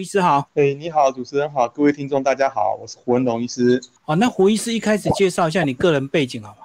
[0.00, 0.48] 胡医师好。
[0.54, 3.78] 哎，你好，主持人好，各位听众大家好，我是胡文龙医师。
[4.00, 6.56] 好，那胡医师一开始介绍一下你个人背景好吗？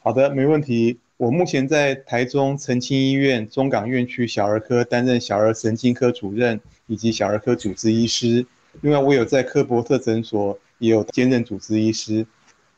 [0.00, 0.98] 好的，没问题。
[1.18, 8.46] 我目前在台中澄清医院中港院区小儿科担任小儿神经科主任以及小儿科主治医师。
[8.80, 12.26] 另外，我有在科博特诊所也有兼任主治医师。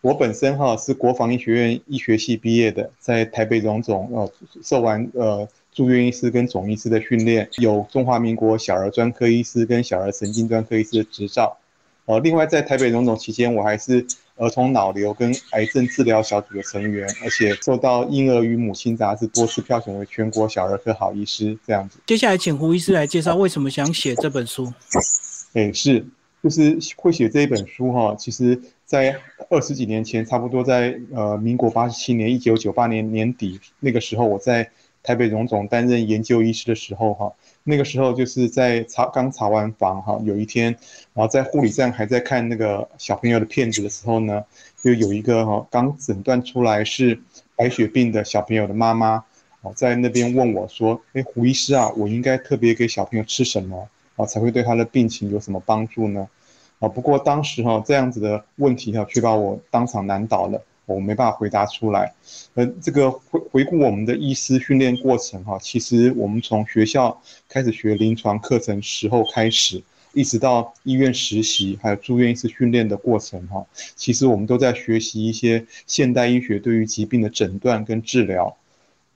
[0.01, 4.33] 我本身哈是国防医学院医学系毕业的，在台北荣总呃
[4.65, 11.55] 受完呃住院医师跟总医师的训练，有中华民国小儿专科医师跟小儿神经专科医师的执照。
[12.07, 21.99] 呃，另外在台北荣总期间，我还是儿童脑瘤跟癌症治疗小组的成员，而且受到《婴儿与母亲》杂志多次票选为全国小儿科好医师这样子。
[22.07, 24.73] 接下来请胡医师来介绍为什么想写这本书。
[25.53, 26.03] 哎，是，
[26.43, 28.59] 就是会写这一本书哈，其实。
[28.87, 29.19] 在
[29.51, 34.71] 二十几年前，差不多在呃民国八十七年，一九九八年年底那个时候，我在
[35.07, 40.77] 台北荣总担任研究医师的时候，哈，那个时候就是在查刚查完房，哈，有一天，
[41.15, 44.43] 然后在护理站还在看那个小朋友的片子的时候呢，
[44.83, 47.21] 就有一个哈刚诊断出来是
[47.55, 49.23] 白血病的小朋友的妈妈，
[49.63, 56.29] 哦，在那边问我说，哎，胡医师啊，我应该特别给小朋友吃什么，啊，才会对他的病情有什么帮助呢？
[56.81, 60.61] 啊，不过当时哈这样子的问题哈，却把我当场难倒了，
[60.95, 62.15] 我没办法回答出来。
[62.55, 78.57] 呃，这个回回顾我们的医师训练过程哈，其实我们从学校开始学临床课程时候开始，一直到医院实习，还有住院医师训练的过程哈，其实我们都在学习一些现代医学对于疾病的诊断跟治疗。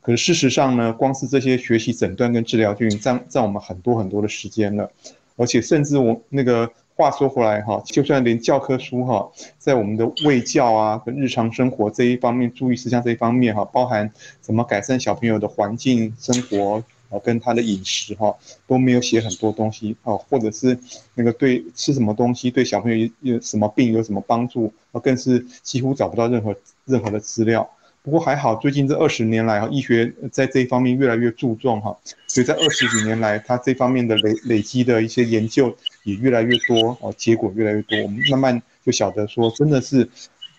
[0.03, 4.91] 可是事实上呢，光是这些学习诊断跟治疗就已经占占我们很多很多的时间了，
[5.37, 6.71] 而且甚至我那个。
[7.01, 14.13] 话说回来哈，就算连教科书哈，在我们的卫教啊跟日常生活这一方面注意事项这一方面哈，包含
[14.43, 20.79] 怎么改善小朋友的环境生活啊，跟他的饮食哈，都没有写很多东西啊，或者是
[21.15, 27.67] 那个对吃什么东西对小朋友有什么病有什么帮助啊，更是几乎找不到任何任何的资料。
[28.03, 31.95] 不过还好，最近这二十年来哈，医学在这一方面越来越注重哈，
[32.27, 35.75] 所以在二十几年来，它这方面的累累积的一些研究
[36.05, 40.09] 也越来越多哦，结果越来越多，我们慢慢就晓得说，真的是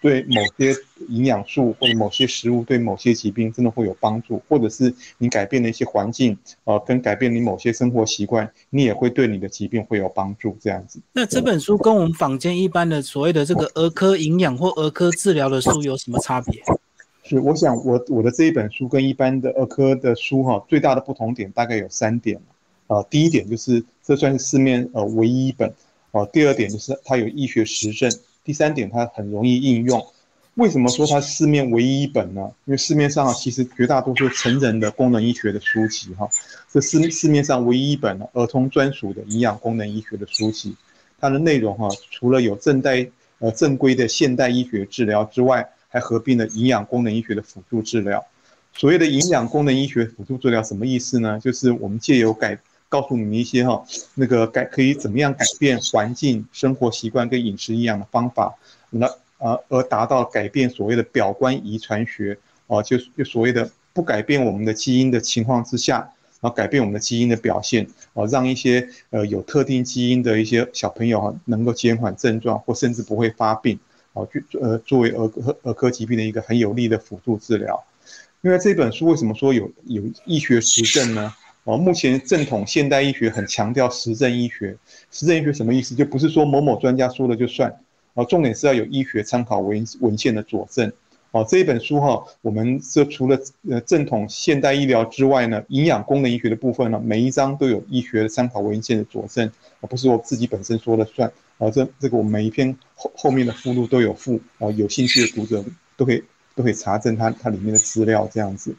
[0.03, 0.75] 对某些
[1.09, 10.99] 营养素或者某些食物对某些疾病真的会有帮助，或者是你改变了一些环境呃，跟改变你某些生活习惯，你也会对你的疾病会有帮助这样子。
[11.13, 16.61] 那这本书跟我们坊间一般的所谓的这个儿科营养或儿科治疗的书有什么差别？
[17.23, 22.39] 是，我想我我的这一本书跟一般的儿科的书哈，最大的不同点大概有三点
[22.87, 25.71] 啊，第一点就是这算是市面呃唯一一本，
[26.11, 28.11] 啊，第二点就是它有医学实证，
[28.43, 30.03] 第三点它很容易应用。
[30.55, 32.51] 为什么说它市面唯一一本呢？
[32.65, 36.27] 因为市面上其实绝大多数成人的功能医学的书籍哈，
[36.69, 40.75] 这市市面上唯一一本儿童专属的营养功能医学的书籍，
[41.19, 43.07] 它的内容哈，除了有正代
[43.39, 48.25] 呃正规的现代医学治疗之外，还合并了营养功能医学的辅助治疗。
[48.73, 51.39] 所谓的营养功能医学辅助治疗什么意思呢？
[51.39, 52.57] 就是我们借由改
[52.87, 53.85] 告诉你们一些哈，
[54.15, 58.55] 那个改可以怎么样改变环境、生活习惯跟饮食营养的方法，
[58.89, 59.07] 那
[59.39, 62.37] 呃而达到改变所谓的表观遗传学
[62.67, 65.97] 哦，就就所谓的不改变我们的基因的情况之下，
[66.39, 73.77] 然后改变我们的基因的表现哦，让一些呃有特定基因的一些小朋友哈能够减缓症状或甚至不会发病。
[74.13, 77.81] 好，就呃作为儿科儿科疾病的一个很有力的辅助治疗。
[78.41, 81.33] 因为这本书为什么说有有医学实证呢？
[81.63, 84.75] 哦，目前正统现代医学很强调实证医学。
[85.11, 85.93] 实证医学什么意思？
[85.93, 87.71] 就不是说某某专家说了就算。
[88.15, 90.91] 哦，重点是要有医学参考文文献的佐证。
[91.31, 99.49] 哦，这一本书哈，我们这除了呃正统现代医疗之外呢，营养功能医学的部分呢，每一章都有医学的参考文献的佐证，
[99.79, 101.31] 而不是我自己本身说了算。
[101.57, 105.63] 啊，这这个我们每一篇后后面的附录都有附，啊，有兴趣的读者
[105.95, 106.23] 都可以
[106.55, 108.75] 都可以查证它它里面的资料这样子。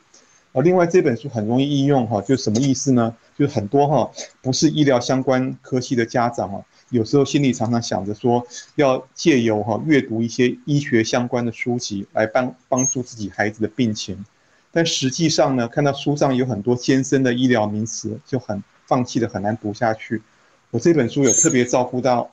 [0.53, 3.17] 啊，另外这本书很容易应用哈，就什么意思呢？
[3.39, 4.11] 就是很多哈
[4.43, 6.61] 不是医疗相关科系的家长啊，
[6.93, 8.47] 有时候心里常常想着说，
[8.77, 14.25] 要借由哈阅读一些医学相关的书籍来帮帮助自己孩子的病情，
[14.71, 20.23] 但实际上呢，看到书上有很多艰深的医疗名词，就很放弃的很难读下去。
[20.71, 22.31] 我这本书有特别照顾到。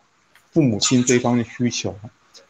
[0.51, 1.94] 父母亲这方面需求，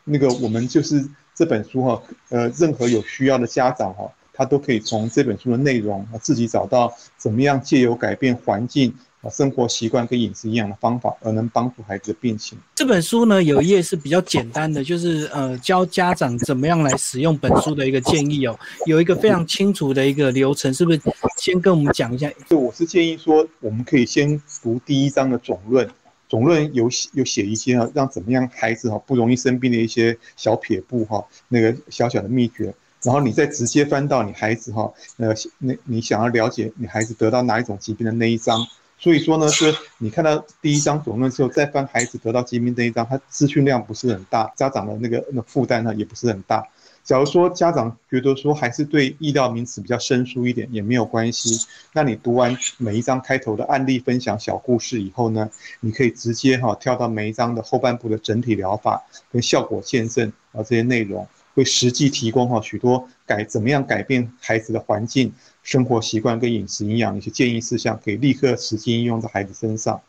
[0.06, 1.06] 那个我们就是
[1.36, 12.58] 这本书哈，呃，任何有需要的家长哈，他都可以从这本书的内容啊，自己找到怎么样借由改变环境啊、生活习惯跟饮食营养的方法，而能帮助孩子的病情。
[12.76, 21.02] 这本书呢，有一页是比较简单的，就是呃，教家长怎么样来使用本书的一个建议哦，有一个非常清楚的一个流程，是不是？
[21.38, 22.32] 先跟我们讲一下。
[22.50, 25.90] 就我是建议说，我们可以先读第一章的总论。
[26.30, 38.64] 总论有有写一些啊，让怎么样孩子哈不容易生病的一些小撇步哈，那个小小的秘诀，然后你再直接翻到你孩子哈，呃，那你想要了解你孩子得到哪一种疾病的那一章，
[39.00, 46.68] 所以说呢，是你看到第一章总论之后，再翻孩子得到疾病那一章，他资讯量不是很大，家长的那个那负担呢也不是很大。
[47.02, 55.50] 假如说家长觉得说还是对医疗名词比较生疏一点也没有关系，那你读完每一章开头的案例分享小故事以后呢，
[55.80, 59.02] 你可以直接哈跳到每一章的后半部的整体疗法
[59.32, 61.26] 跟效果见证啊这些内容，
[61.60, 70.00] 会实际提供哈许多改怎么样改变孩子的环境、生活习惯跟饮食营养一些建议事项，可以立刻实际应用在孩子身上。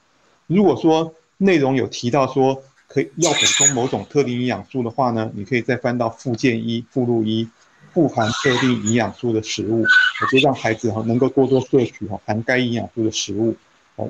[0.46, 7.48] 如果说内容有提到说，可以要补充某种特定营养素的话呢，你可以再翻到附件一附录一，
[7.92, 13.56] 富含特定营养素的食物，我就让孩子哈能够多多摄取哈含该营养素的食物。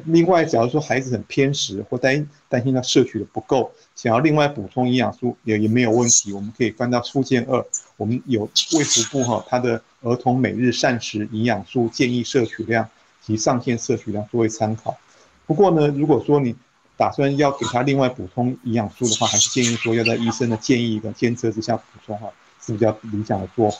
[0.04, 7.64] 另外，假如说孩子很偏食或担担心他摄取的不够，想要另外补充营养素也也没有问题，我们可以翻到附件二，
[7.96, 8.42] 我们有
[8.74, 12.88] 卫福部哈他的儿童每日膳食营养素建议摄取量
[13.22, 14.96] 及上限摄取量作为参考。
[15.46, 16.54] 不过呢，如果说你
[16.96, 23.78] 打算要给他另外补充营养素的话，还是建议说要在医生的建议跟监测之下补充哈，是比较理想的做法。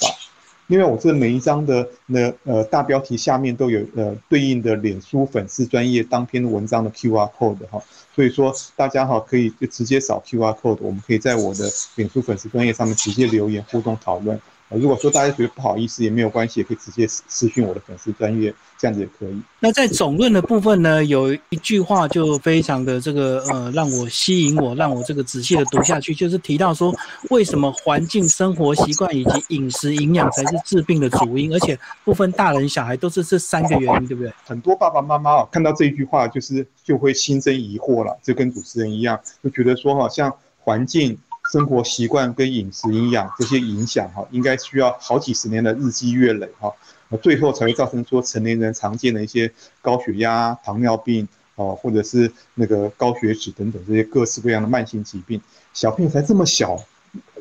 [0.71, 7.83] 因为我这每一张的那呃大标题下面都有呃对应的脸书粉丝专业当篇文章的 Q R code 哈，
[8.15, 14.41] 所以说大家哈可以就直接扫 Q R code，我们可以在我的脸书粉丝专业上面直接留言互动讨论。
[14.79, 19.41] 如果说大家觉得不好意思也没有关系，也可以直接私私讯我的粉丝专业，这样子也可以。
[19.59, 26.95] 那在总论的部分呢，有一句话就非常的这个呃，让我吸引我，让我这个仔细的读下去，就是提到说，
[27.31, 34.33] 为什么环境、生活习惯以及饮食营养才是治病的主因，而且不分大人小孩都是这三个原因，对不对？
[34.47, 41.19] 很多爸爸妈妈啊，看到这一句话就是就会心生疑惑了，就跟主持人一样，就觉得说好，像环境。
[41.51, 46.73] 生活习惯跟饮食营养这些影响哈，应该需要好几十年的日积月累哈，
[47.09, 49.51] 呃，最后才会造成说成年人常见的一些
[49.83, 51.27] 高血压、糖尿病
[51.57, 55.41] 哦，或者是那个高血脂等等这些各式各样的慢性疾病。
[55.75, 56.77] 小朋友才这么小，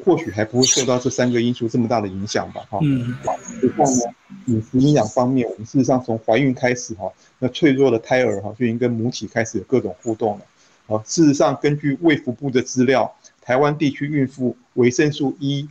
[0.04, 2.62] 或许还不会受到这三个因素这么大的影响吧？
[2.68, 3.16] 哈，嗯。
[3.62, 4.02] 另外呢，
[4.48, 10.46] 饮食营养方面，我们事实上从怀孕开始哈，那脆弱的胎儿哈就已经跟母体开始有各种互动了。
[10.88, 13.14] 啊，事实上根据卫福部的资料。
[13.41, 15.68] 台湾地区孕妇维生素 E、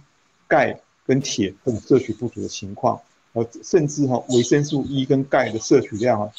[0.46, 3.00] 钙跟铁等摄取不足的情况，
[3.32, 6.30] 呃，甚至哈维生素 E 跟钙的摄取量啊，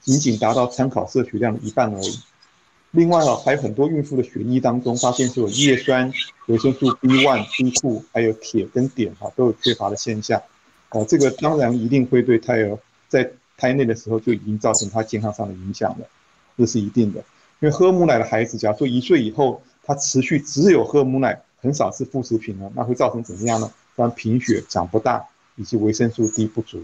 [0.00, 2.18] 仅仅达到参考摄取量的一半而已。
[2.90, 6.12] 另外啊，还有很多孕妇的血液当中发现是有叶酸、
[6.46, 10.42] 维生素 B1、B2，还有铁跟碘哈都有缺乏的现象。
[10.90, 12.78] 哦，这个当然一定会对胎儿
[13.08, 16.06] 在胎内的时候就已经造成他健康上的影响了，
[16.58, 17.20] 这是一定的。
[17.60, 23.70] 因为喝母奶的孩子，假如说一岁以后，他持续只有喝母奶，很少吃副食品呢，那会造成怎么样呢？
[23.96, 25.24] 当然贫血、长不大，
[25.56, 26.78] 以及维生素 D 不足。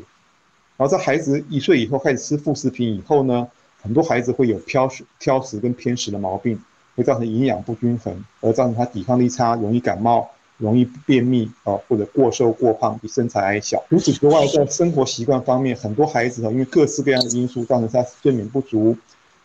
[0.77, 3.49] 然后在孩子一岁以后开始吃副食品以后呢，
[3.81, 6.61] 很多孩子会有挑食、挑食跟偏食的毛病，
[6.95, 13.83] 会造成营养不均衡，而造成他抵抗力差，容易感冒、容易便秘啊，或者过瘦过胖，比身材矮小。
[13.89, 18.97] 除此之外，在生活习惯方面，很多孩子啊，因为各式各样的因素，造成他睡眠不足、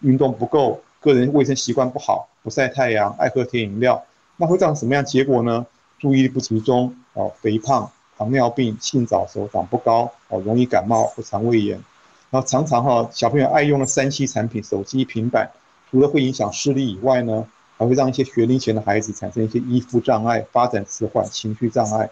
[0.01, 2.29] 运动不够、个人卫生习惯不好。
[2.41, 4.03] 不晒太阳，爱喝甜饮料，
[4.35, 5.65] 那会造成什么样结果呢？
[5.99, 11.81] 注意力不集中，哦，肥胖、糖尿病、性早熟、长不高，哦，容易感冒或肠胃炎。
[12.29, 15.49] 然后常常哈，小朋友爱用的三 C 产品，手机、平板，
[15.89, 22.09] 除了会影响视力以外呢，还会让一些学龄前的孩子产生一些依附障碍、发展迟缓、情绪障碍。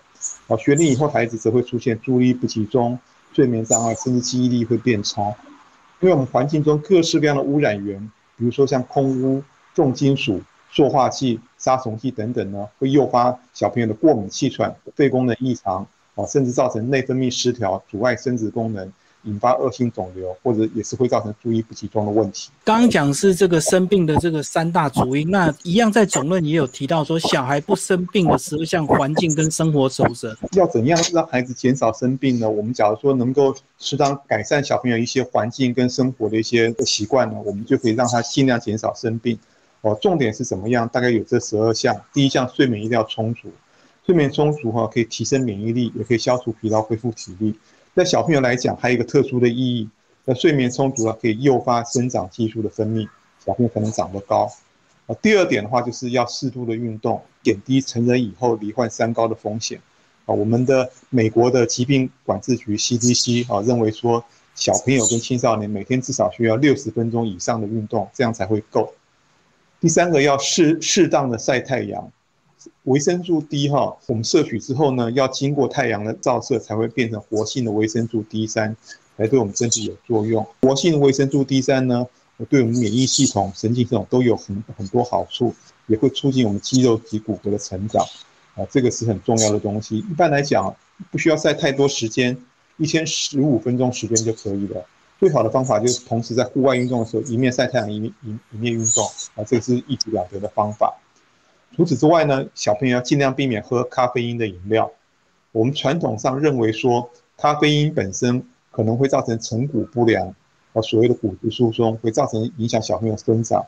[0.47, 2.97] 哦，学龄以后孩子则会出现注意力不集中、
[3.33, 5.21] 睡眠障碍，甚至记忆力会变差。
[5.99, 8.09] 因为我们环境中各式各样的污染源，
[8.41, 9.43] 比如说像空污。
[9.73, 18.91] 重金属、塑化剂、杀虫剂等等呢，会诱发小朋友的过敏、气喘、肺功能异常，啊，甚至造成内分泌失调，阻碍生殖功能。
[19.23, 22.49] 引发恶性肿瘤，或者也是会造成注意不集中的问题。
[22.63, 32.49] 刚刚讲是这个生病的这个三大主因，那一样在总论也有提到说，小孩不生病的时候，像环境跟生活守则，要怎样让孩子减少生病呢？
[32.49, 39.37] 我们假如说能够适当改善小朋友一些环境跟生活的一些习惯呢，我们就可以让他尽量减少生病。
[39.81, 40.87] 哦，重点是怎么样？
[40.89, 41.95] 大概有这十二项。
[42.13, 43.51] 第一项，睡眠一定要充足，
[44.05, 47.55] 睡眠充足哈，可以提升免疫力，也可以消除疲劳，恢复体力。
[47.93, 49.89] 在小朋友来讲，还有一个特殊的意义，
[50.23, 53.05] 那睡眠充足了，可以诱发生长激素的分泌，
[53.45, 54.49] 小朋友可能长得高。
[55.07, 59.77] 啊，第二点的话，就是要适度的运动，减低成人以后罹患三高的风险。
[60.25, 64.23] 啊，我们的美国的疾病管制局 CDC 啊，认为说
[64.55, 68.93] 小朋友跟青少年每天至少需要六十分钟以上的运动，这样才会够。
[69.81, 72.09] 第三个要适适当的晒太阳。
[72.85, 78.75] 维生素 D 哈，我们摄取之后呢，要经过太阳的照射才会变成活性的维生素 D 三，
[79.17, 80.45] 来对我们身体有作用。
[80.61, 82.07] 活性的维生素 D 三呢，
[82.49, 85.53] 对我们免疫系统、神经系统都有很很多好处，
[85.85, 88.03] 也会促进我们肌肉及骨骼的成长。
[88.55, 89.99] 啊，这个是很重要的东西。
[89.99, 90.75] 一般来讲，
[91.11, 92.35] 不需要晒太多时间，
[92.77, 94.83] 一天十五分钟时间就可以了。
[95.19, 99.05] 最好的方法就是同时在户外运动的时候，一面晒太阳，一面一一面运动。
[99.35, 100.99] 啊，这个是一举两得的方法。
[101.75, 104.91] 除此之外呢，小朋友要尽量避免喝咖啡因的饮料。
[105.53, 110.27] 我们传统上认为说，咖啡因本身可能会造成成骨不良，
[110.73, 113.65] 啊，所谓的骨质疏松，会造成影响小朋友生长。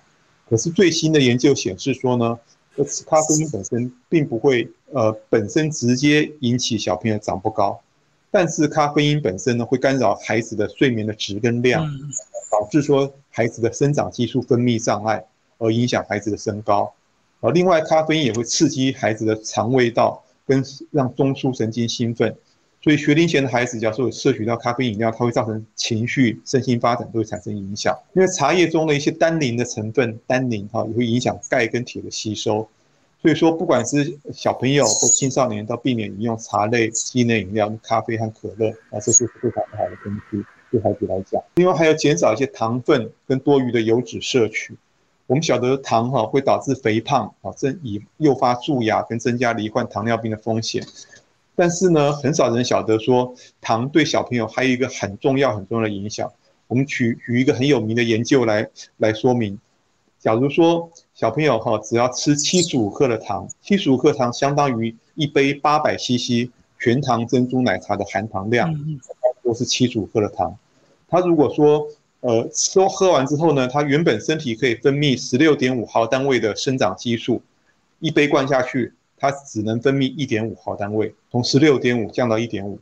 [0.50, 2.38] 可是最新的研究显示说呢，
[2.86, 7.79] 吃咖啡因本身并不会，呃，本身直接引起小朋友长不高，
[8.29, 11.86] 但是咖啡因本身呢，会干扰孩子的睡眠的质跟量，
[12.51, 15.25] 导致说孩子的生长激素分泌障碍，
[15.57, 16.93] 而影响孩子的身高。
[17.44, 22.34] 而另外，咖啡因也会刺激孩子的肠胃道，跟让中枢神经兴奋，
[22.82, 27.94] 所以学龄前的孩子，假如摄取到咖啡饮料，它会造成情绪、身心发展都会产生影响。
[28.14, 32.66] 因为茶叶中的一些单宁的成分，单宁哈也会影响钙跟铁的吸收，
[33.22, 41.44] 所以说不管是小朋友或青少年，都避免饮用茶类、机内饮料、咖啡和可乐啊，这是非常不好的东西，对孩子来讲。
[41.56, 44.78] 另外还要减少一些糖分跟多余的油脂摄取。
[45.34, 50.86] 我们晓得糖哈会导致肥胖啊，增以诱发蛀牙跟增加罹患糖尿病的风险。
[51.56, 56.32] 但是呢，很少人晓得说糖对小朋友还有一个很重要很重要的影响。
[56.68, 59.58] 我们举举一个很有名的研究来来说明。
[60.20, 66.48] 假如说小朋友哈只要吃七十五克的糖，七十五克糖相当于一杯八百 CC
[66.80, 68.72] 全糖珍珠奶茶的含糖量，
[69.44, 70.56] 都是七十五克的糖。
[71.08, 71.88] 他如果说
[72.24, 77.42] 呃，说喝完之后呢，他原本身体可以分泌十六点五毫单位的生长激素，
[78.00, 82.80] 一杯灌下去，它只能分泌一点五毫单位，从十六点五降到一点五，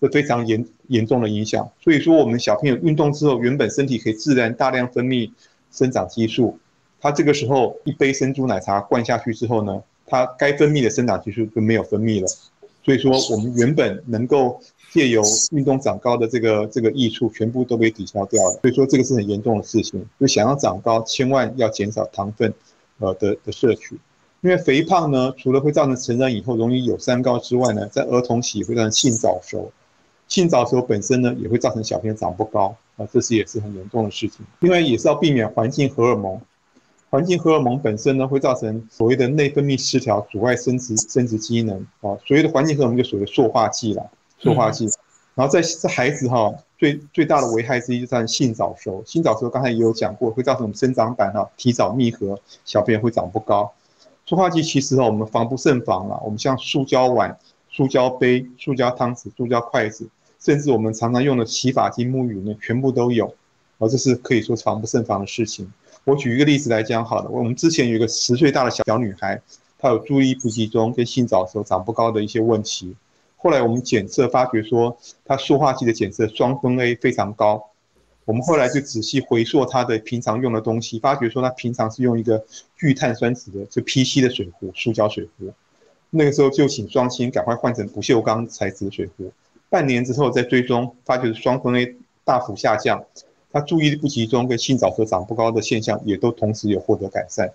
[0.00, 1.68] 这非常严严重的影响。
[1.82, 5.28] 所以说，我们小朋友运动之后，原本身体可以自然大量分泌
[5.72, 6.56] 生长激素，
[7.00, 12.28] 他这个时候一杯珍珠奶茶灌下去之后呢，他该分泌的生长激素就没有分泌了。
[12.84, 14.60] 所以说，我们原本能够
[14.94, 15.20] 借由
[15.50, 18.60] 运动长高的这个这个益处，全部都被抵消掉了。
[18.62, 20.06] 所以说，这个是很严重的事情。
[20.20, 22.54] 就想要长高，千万要减少糖分，
[23.00, 23.98] 呃的的摄取。
[24.42, 29.72] 因为肥胖呢，除了会造成成人以后容易有三高之外呢，在儿童期会造成性早熟。
[30.28, 34.46] 性早熟本身呢，也会造成小朋友长不高啊，这是也是很严重的事情。
[34.60, 36.40] 另外，也是要避免环境荷尔蒙。
[37.10, 42.14] 环境荷尔蒙本身呢，会造成所谓的内分泌失调，阻碍生殖生殖机能啊。
[42.24, 44.08] 所谓的环境荷尔蒙就属于塑化剂了，
[44.44, 44.88] 塑化剂。
[45.34, 49.02] 然后在在孩子哈，最最大的危害之一就是性早熟。
[49.04, 53.72] 性早熟刚才也有讲过，会造成我们生长板哈提早闭合，小朋友会长不高。
[54.26, 57.36] 塑化剂其实哈我们防不胜防了，我们像塑胶碗、
[57.68, 60.08] 塑胶杯、塑胶汤匙、塑胶筷子，
[60.38, 63.26] 甚至我们常常用的洗发精、沐浴乳呢，全部都有。
[63.78, 65.68] 啊，这是可以说防不胜防的事情。
[66.04, 69.42] 我举一个例子来讲好了，我们之前有一个十岁大的小小女孩，
[69.80, 72.94] 她有注意不集中跟性早熟、长不高的一些问题。
[73.44, 74.96] 后来我们检测发觉说，
[75.26, 77.62] 他塑化剂的检测双酚 A 非常高。
[78.24, 82.42] 我们后来就仔细回溯他的平常用的东西，发觉说他平常是用一个
[82.74, 85.52] 聚碳酸酯的就 PC 的水壶，塑胶水壶。
[86.08, 89.30] 那个时候就请双亲赶快换成不锈钢材质的水壶。
[89.68, 93.04] 半年之后再追踪，发觉双酚 A 大幅下降。
[93.52, 97.52] 他注意力不集中跟性早熟长不高的现象也都同时有获得改善，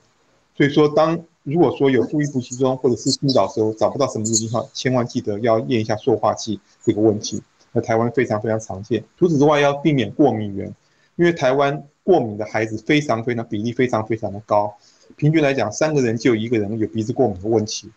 [0.55, 7.41] 所以说当如果说有注意不集中或者是性早熟找不到什么原因哈，千万记得要验一下塑化剂这个问题。
[7.71, 9.03] 那台湾非常非常常见。
[9.17, 10.73] 除此之外要避免过敏源，
[11.15, 14.73] 因为台湾过敏的孩子非常非常比例非常非常的高，
[15.15, 17.89] 平均来讲三个人就一个人有鼻子过敏的问题。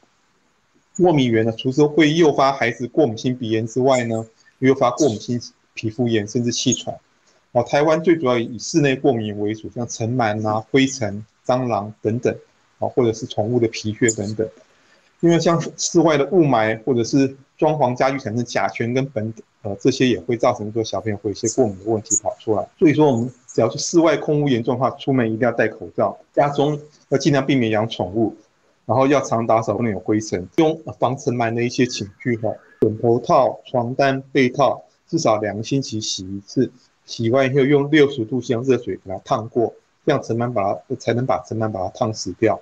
[0.99, 4.27] 过敏源呢，除了会诱发孩子过敏性鼻炎之外呢，
[4.59, 5.41] 又诱发过敏性
[5.73, 6.95] 皮肤炎甚至气喘。
[7.53, 12.37] 哦，台湾最主要以室内过敏为主，像尘螨啊、灰尘、蟑螂等等，
[12.89, 14.49] 或者是宠物的皮屑等等。
[15.21, 22.69] 因为像室外的雾霾或者是装潢家具产生甲醛跟苯，呃，这些也会造成说小朋友会有一些过敏的问题跑出来。
[22.77, 26.77] 所以说，我们只要是室外空污严重的话，出门一定要戴口罩，家中
[27.11, 28.35] 要尽量避免养宠物，
[28.85, 36.69] 然后要常打扫，不能有灰尘，用防尘螨的一些寝具哈，枕头套、床单、被套，至少两个星期洗一次。
[37.05, 39.73] 洗完以后用六十度向热水给它烫过，
[40.05, 42.61] 这样尘螨把它才能把尘螨把它烫死掉。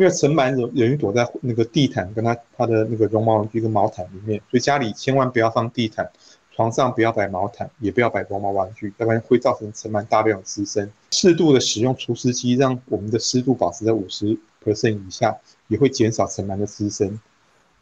[0.00, 6.10] 因为尘螨容容易躲在那个地毯跟它它的那个绒毛玩具跟毛毯里面，所以家里千万不要放地毯，
[6.56, 10.90] 床上不要摆毛毯，也不要摆绒毛玩具，要不然会造成尘螨大量滋生。
[11.10, 15.36] 适度的使用除湿机，让我们的湿度保持在五十 percent 以下，
[15.68, 17.20] 也会减少尘螨的滋生。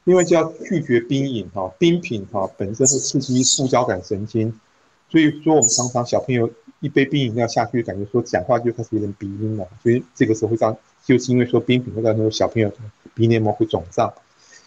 [0.02, 4.58] 另外就要拒绝冰饮哈，冰品哈本身会刺激副交感神经，
[5.08, 12.70] 所以说我们常常小朋友一杯冰饮料下去，感觉说讲话就开始有点鼻音了，所以这个时候会让就是因为说冰品会造成小朋友
[13.14, 14.12] 鼻黏膜会肿胀。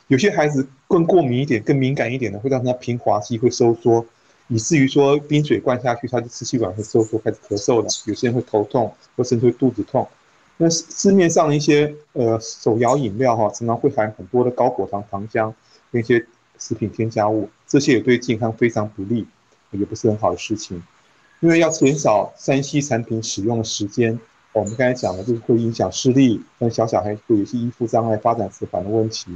[0.08, 4.06] 有些孩子更过敏一点、更敏感一点的，会让他平滑肌会收缩，
[4.50, 7.88] 以至于说冰水灌下去，他的支气管会收缩，开始咳嗽了。
[8.06, 10.06] 有些人会头痛，或甚至会肚子痛。
[10.58, 15.54] 那市面上一些呃手摇饮料哈，常常会含很多的高果糖糖浆
[15.92, 16.26] 那些
[16.60, 19.26] 食品添加物，这些也对健康非常不利，
[19.72, 20.84] 也不是很好的事情。
[21.42, 24.20] 因为要减少三 C 产品使用的时间，
[24.54, 29.32] 我们刚才讲的就是会影响视力，跟小小孩会有一些依附障碍、发展迟缓的问题。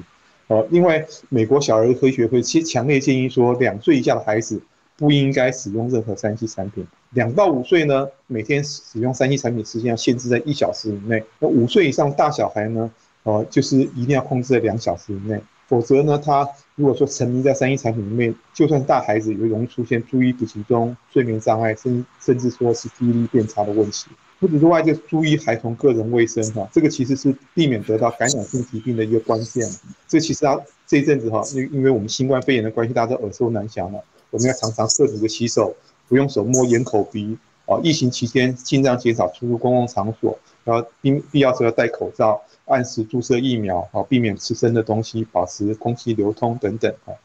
[0.48, 4.62] 呃，另外，美国小儿科学会其实强烈建议说，两岁以下的孩子
[4.96, 6.86] 不应该使用任何三 C 产品。
[7.10, 11.24] 两到五岁呢，每天使用三 C 产品时间要限制在一小时以内。
[11.40, 12.92] 那五岁以上大小孩呢，
[13.24, 15.42] 呃，就是一定要控制在两小时以内。
[15.68, 24.08] 否则呢，他如果说沉迷在三一产品里面，就算大孩子也容易出现注意不集中、睡眠障碍，甚甚至说是记忆力变差的问题。
[24.40, 29.68] 除此之外，就注意孩童个人卫生哈，这个其实是避免得到感染性疾病的一个关键。
[30.08, 30.56] 这其实啊，
[30.86, 34.00] 这一阵子哈，因因为我们新冠肺炎的关系，大家都耳熟能详了。
[34.32, 35.76] 我们要常常彻底的洗手，
[36.08, 37.38] 不用手摸眼、口、鼻。
[37.66, 47.16] 啊，疫情期间尽量减少出入公共场所，然后必必要时要戴口罩，按时注射疫苗，啊，避免吃生的东西，保持空气流通等等啊。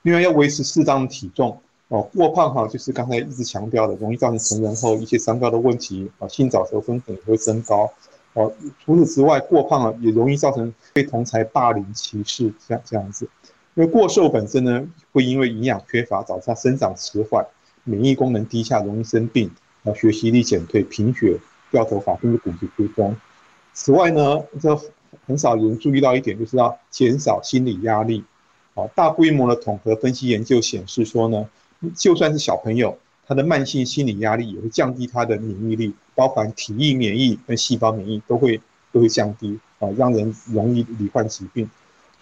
[0.00, 1.60] 另外要维持适当的体重。
[1.88, 7.88] 哦，过胖哈，就是刚才一直强调的，容易造成成人后一些三高的问题啊，性早熟风险也会升高。
[8.32, 8.52] 哦，
[8.84, 13.28] 除此之外，过胖啊也容易造成被同才霸凌歧视，这样这样子。
[13.74, 17.46] 因为过瘦本身呢，会因为营养缺乏，导致他生长迟缓，
[17.84, 19.50] 免疫功能低下，容易生病，
[19.84, 21.38] 啊，学习力减退，贫血，
[21.76, 23.14] 掉头发，甚至骨质疏松。
[23.74, 24.74] 此外呢，这
[25.26, 28.24] 很少有人注意到一点，就是要减少心理压力。
[28.74, 31.46] 啊，大规模的统合分析研究显示说呢。
[31.94, 38.58] 就算是小朋友，他的慢性心理压力也会降低他的免疫力，包含体液免疫跟细胞免疫都会
[38.90, 41.68] 都会降低啊，让人容易罹患疾病。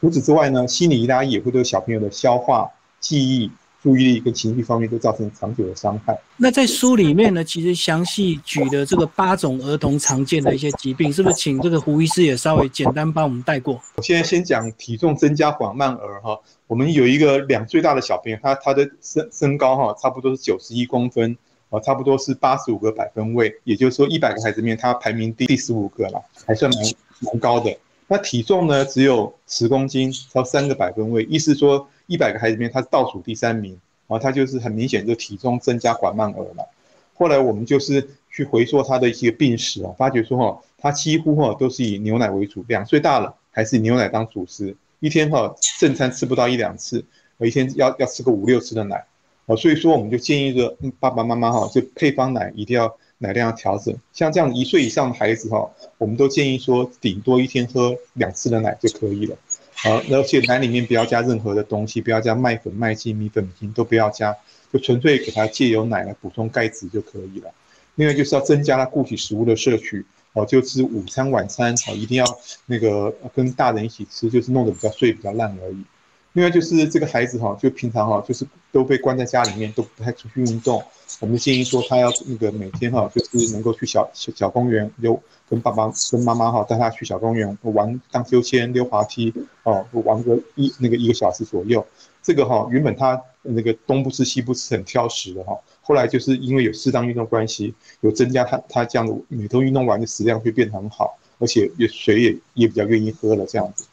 [0.01, 3.53] 除此之外呢，心理压力也会对小朋友的消化、记忆。
[3.85, 6.19] 注意力跟情绪方面都造成长久的伤害。
[6.39, 13.79] 那在书里面呢，其实详细举的这个八种儿童常见的一些疾病，是不是请这个胡医师也稍微简单帮我们带过？
[13.97, 21.37] 我现在先讲体重增加缓慢儿哈，我们有一个两岁大的小朋友，他他的身身高哈，差不多是九十一公分，
[21.69, 26.83] 啊，差不多是八十五个百分位，也就是说一百个孩子里面他排名第第十五个了，还算蛮
[27.21, 27.71] 蛮高的。
[28.09, 31.87] 那体重呢，只有十公斤，超三个百分位，意思说。
[32.07, 33.73] 一百个孩子里面，他是倒数第三名，
[34.07, 36.67] 然后他就是很明显就体重增加缓慢而来。
[37.15, 47.05] 后来我们就是去回溯他的一些病史啊，发觉说哈，他几乎哈都是以牛奶为主，两岁大了还是以牛奶当主食，一天哈正餐吃不到一两次，
[47.39, 49.05] 一天要要吃个五六次的奶，
[49.47, 59.37] 哦，所以说我们就建议说爸爸妈妈哈，就配方奶一定要奶量要调整，像这样一岁以上的孩子哈，我们都建议说顶多一天喝两次的奶就可以了。
[59.77, 64.35] 好，而且奶里面不要加任何的东西，不要加麦粉、麦精、米粉、米都不要加，
[64.73, 67.51] 就纯粹给他借由奶来补充钙质就可以了。
[67.97, 72.25] 另外就是要增加他固体食物的摄取，哦，就是午餐、晚餐哦，一定要
[72.67, 75.85] 那个跟大人一起吃，就是弄得比较碎、比较烂而已。
[76.33, 80.83] 另外就是这个孩子哈，就平常哈，就是都被关在家里面，都不太出去运动。
[81.21, 85.21] 我们建议说他要那个每天哈，就是能够去小小小公园溜。
[85.47, 91.87] 跟爸爸、跟妈妈哈，带他去小公园玩荡秋千、溜滑梯哦，玩个一那个一个小时左右。
[92.23, 95.55] 这个哈，原本他那个东不吃西不吃，很挑食的哈。
[95.83, 103.85] 后来就是因为有适当运动关系，有增加他他这样的每天运动完的食量会变得很好，而且也水也也比较愿意喝了这样子。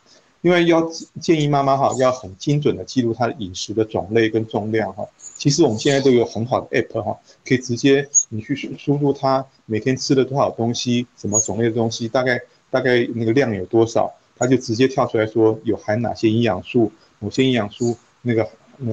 [0.42, 5.08] 因为要建议妈妈哈，要很精准的记录她的饮食的种类跟重量哈。
[5.38, 18.44] 其实我们现在都有很好的 app 哈，可以直接你去输输入她每天吃了多少东西，什么种类的东西，大概大概那个量有多少，它就直接跳出来说有含哪些营养素，某些营养素那个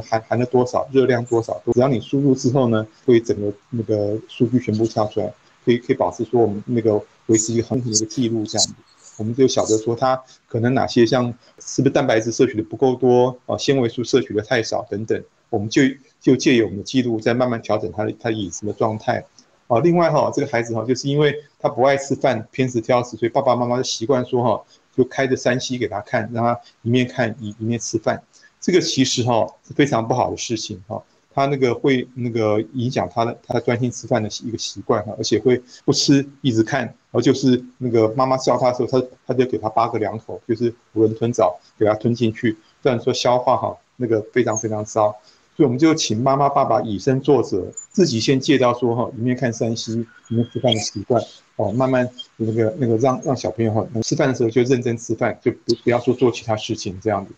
[0.03, 5.33] 含含了多少，热量多少，只要你输入之后呢，会整个那个数据全部跳出来，
[5.65, 8.75] 可以可以保持说我们那个维持一个恒平的一个记录这样子。
[9.19, 15.83] 我们就晓得说它可能哪些像是不是蛋白质摄取的不够多啊，纤维素摄取的太少等等，我们就
[16.21, 19.25] 就借由我们的记录，再慢慢调整他的他饮食的状态
[19.67, 19.81] 啊。
[19.81, 24.65] 另外哈，这个孩子哈，就是因为他不爱吃饭，偏食挑食，所以爸爸妈妈就习惯说哈，
[24.97, 28.23] 就开着三 C 给他看，让他一面看一一面吃饭。
[28.61, 31.03] 这个其实哈是非常不好的事情哈。
[31.39, 45.17] 他那个会那个影响他的他专心吃饭的一个习惯哈，而且会不吃一直看，然后就是那个妈妈教他的时候，他他就给他扒个两口，就是囫囵吞枣给他吞进去，虽然说消化哈那个非常非常糟。
[45.57, 51.21] 所以我们就请妈妈、爸爸以身作则，自己先戒掉说哈，一面看山西，一面吃饭的习惯
[51.57, 57.33] 哦，慢慢那个那个让让小朋友哈，吃饭的时候就认真吃饭，就不不要说做其他事情这样子。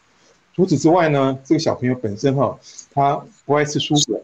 [0.55, 2.59] 除此之外呢，这个小朋友本身哈，
[2.93, 4.21] 他不爱吃蔬果，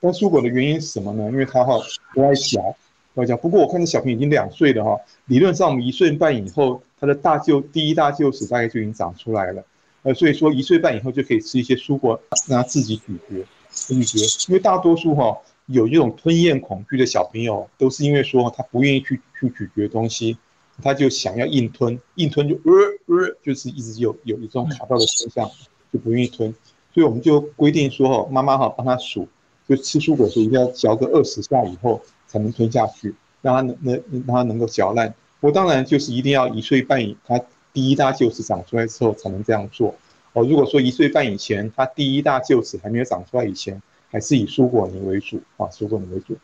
[0.00, 1.24] 但蔬果的原因是什么呢？
[1.30, 1.78] 因为他哈
[2.14, 2.74] 不爱嚼，
[3.12, 3.36] 不爱嚼。
[3.36, 9.64] 不过我看这小朋友已经两岁了哈，理论上我们一岁半以后，他的大臼第一大臼齿大概就已经长出来了。
[10.04, 14.18] 呃，所以说一岁半以后就可以吃一些蔬果，让他自己咀嚼、咀嚼。
[14.48, 20.36] 因为大多数哈有这种吞咽恐惧的小朋友，都是因为说他不愿意去去咀嚼东西，
[20.82, 22.72] 他就想要硬吞，硬吞就呃
[23.06, 25.50] 呃，就是一直有有一种卡到的现象，
[25.92, 26.54] 就不愿意吞。
[26.92, 29.28] 所以我们就规定说哈，妈妈哈帮他数，
[29.68, 35.14] 就吃蔬果的时候一定要嚼个二十下以后才能吞下去，让他能能让他能够嚼烂。
[35.40, 37.40] 我当然就是一定要一岁半以他。
[37.74, 39.92] 第一大臼齿长出来之后才能这样做
[40.32, 40.44] 哦。
[40.44, 43.82] 如果说一岁半以前，他第一大臼齿还没有长出来以前，
[44.12, 46.36] 还是以蔬果泥为主啊，蔬果泥为主。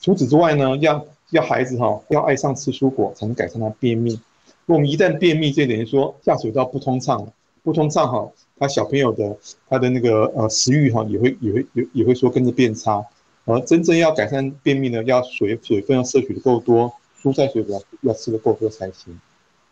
[0.00, 4.20] 除此之外呢，要要孩子哈要爱上吃蔬果，才能改善他便秘。
[4.66, 7.26] 我们一旦便秘，就等于说下水道不通畅，
[7.62, 9.36] 不通畅哈，他小朋友的
[9.68, 13.04] 他的那个呃食欲哈也会也会也也会说跟着变差。
[13.46, 19.18] 而真正要改善便秘呢，要水水分要摄取的够多，蔬菜水果要吃的够多才行。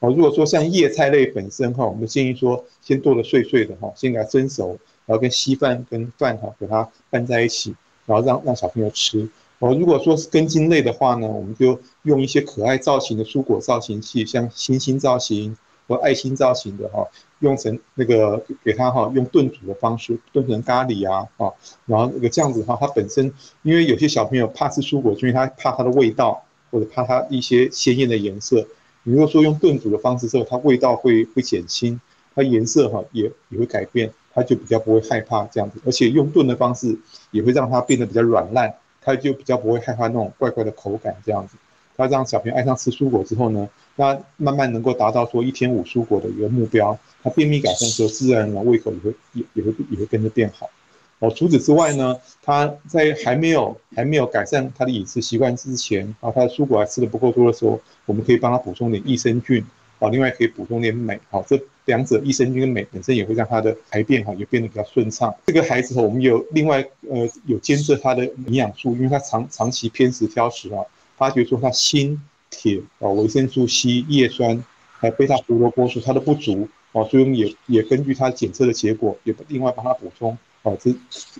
[0.01, 7.75] 哦，如果说像叶菜类本身哈，我们建议说先剁的碎碎的哈，先给它蒸熟，然后跟稀饭跟饭哈给它拌在一起，
[8.07, 9.29] 然后让让小朋友吃。
[9.61, 15.57] 哦，如果说是根茎类的话呢，我们就用一些可爱造型的蔬果造型器，像星星造型
[15.88, 17.05] 或爱心造型的哈，
[17.40, 21.51] 用成那个给它哈，用炖煮的方式炖成咖喱啊啊，
[21.87, 28.64] 然后那个这样子的话，它本身因为有些小朋友怕吃蔬果，因为他怕它的味道或者怕它一些鲜艳的颜色。
[29.03, 32.01] 你如果说用炖煮的方式之后，它味道会会减轻，
[32.35, 36.97] 它颜色哈也也会改变，它就比较不会害怕这样子，而且用炖的方式
[37.31, 38.75] 也会让它变得比较软烂，
[39.09, 41.57] 他就比较不会害怕那种怪怪的口感这样子。
[41.97, 43.66] 他让小朋友爱上吃蔬果之后呢，
[43.97, 50.68] 那慢慢能够达到说一天五蔬果的一个目标，他便秘改善之后，自然而然胃口也会也也会也会跟着变好。
[51.21, 59.64] 哦，除此之外呢，他在还没有还没有改善他的饮食习惯之前，啊，他的蔬果还吃的不够多的时候，我们可以帮他补充点益生菌，
[59.99, 65.35] 啊，另外可以补充点镁，好，这两者益生菌跟镁本身也会让他的排便哈也变得比较顺畅。
[65.46, 70.85] 这个孩子哈，我们有另外呃有监测他的营养素，因为他长长期偏食挑食啊，
[71.16, 72.16] 发觉说他锌、
[72.51, 74.62] 铁、啊维生素 C、叶酸
[74.98, 80.38] 还有贝塔胡萝卜素它的不足，哦，所以我们也也根据他检测的结果，也另外帮他补充。
[80.64, 80.90] 啊，这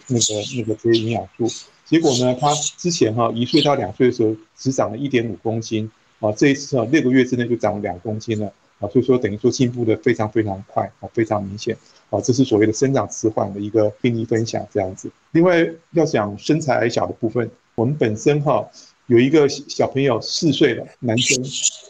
[0.07, 1.45] 那个那个这些营养素，
[1.85, 11.77] 结果呢，他之前哈一岁到两岁的时候只长了一点五公斤，啊，这一次啊六个月之内就长了两公斤了，啊，所以说等于说进步的非常非常快，啊，非常明显，
[12.11, 15.11] 啊，这是所谓的生长迟缓的一个病例分享这样子。
[15.33, 18.65] 另外要讲身材矮小的部分，我们本身哈
[19.07, 21.43] 有一个小朋友四岁的男生，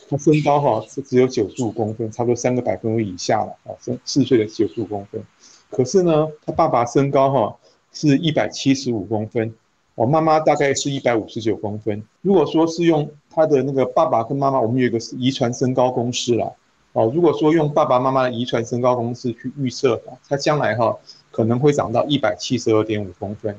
[0.09, 5.23] 他身高哈是只有九十五公分，差不多三个百分位以下了，啊，四四岁的九十五公分。
[5.71, 7.57] 可是呢，他爸爸身高哈
[7.93, 9.55] 是一百七十五公分，
[9.95, 12.03] 我妈妈大概是一百五十九公分。
[12.23, 16.51] 如果说是用他的那个爸爸跟妈妈，我们有一个遗传身高公式啦。
[16.93, 20.97] 哦，如果说用爸爸妈妈的遗传身高公式去预测，他将来哈
[21.31, 23.55] 可能会长到一百七十二点五公分。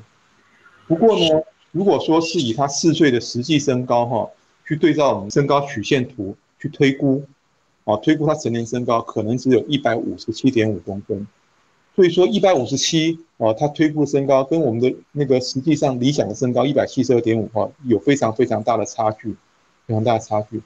[0.86, 4.28] 不过呢，如果说是以他四岁的实际身高哈
[4.66, 7.24] 去对照我们身高曲线图去推估，
[7.84, 11.26] 哦，推估他成年身高可能只有一百五十七点五公分。
[11.96, 19.36] 所以说一百五十七哦，他推估身高跟我们的那个实际上理想的身高一百七十二点五哈，有非常非常大的差距，
[19.86, 20.60] 非常大的差距。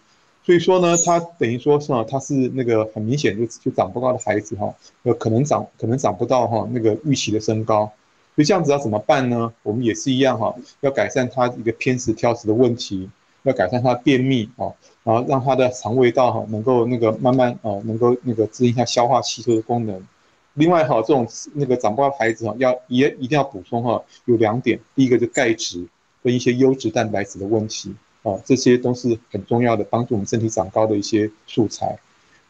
[0.44, 7.90] 所以说呢，他等于说是啊，他是那个很明显就就长不高的孩子哈，呃，可能长可能长不到哈那个预期的身高。
[8.36, 9.52] 所以这样子要怎么办呢？
[9.62, 13.08] 我们也是一样哈，要改善他一个偏食挑食的问题，
[13.44, 14.68] 要改善他便秘啊，
[15.02, 20.06] 然后让他的肠胃道哈能够那个慢慢啊能够那个支应下消化吸收的功能。
[20.52, 25.86] 另外哈，这种那个长不高的孩子哈，要也一定要补充哈，有两点，第一个就钙质
[26.22, 31.96] 跟一些优质蛋白质的问题啊，这些都是很重要的，帮助我们身体长高的一些素材。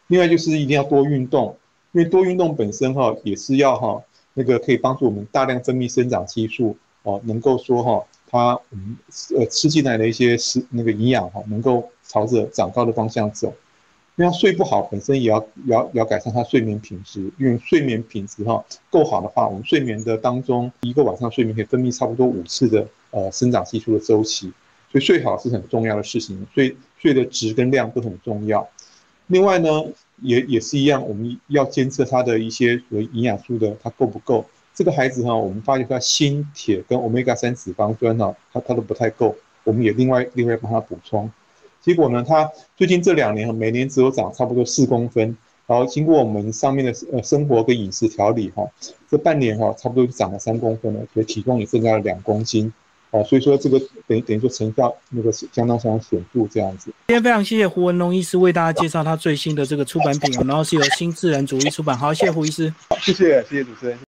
[0.07, 1.55] 另外就是一定要多运动，
[1.91, 4.01] 因为多运动本身哈，也是要哈，
[4.33, 8.97] 那个可以帮助我们大量分泌生长激素哦，能够说哈，它我们
[9.37, 13.53] 呃吃进来的一些食那个营养哈，能够朝着长高的方向走。
[14.17, 24.53] 因为睡不好，本身也要要要改善他睡眠品质，因为睡眠品质哈够好的话，我们睡眠的当中一个晚上睡眠可以分泌差不多五次的呃生长激素的周期，
[24.95, 28.65] 所以睡好是很重要的事情，睡睡的质跟量都很重要。
[29.27, 29.67] 另外呢，
[30.21, 34.45] 也也是一样，我们要监测他的一些所谓营养素的它够不够。
[34.73, 41.29] 这个孩子哈，我们发现他锌、铁跟欧米伽三脂肪酸哈，他他都不太够，我们也另外另外帮他补充。
[41.81, 45.35] 结果呢，他最近这两年每年只有长差不多四公分，
[45.67, 48.65] 然后经过我们上面的呃生活跟饮食调理哈，
[49.09, 52.71] 这半年哈差不多就长了三公分了，所以体重也增加了两公斤。
[53.15, 56.91] 哦，所以说这个等于等于说成效那个相当相当显著这样子。
[57.07, 61.97] 今天非常谢谢胡文龙医师为大家介绍他最新的这个出版品啊，然后是由新自然主义出版。
[61.97, 62.73] 好，谢谢胡医师。
[62.89, 63.97] 好，谢谢谢谢主持人。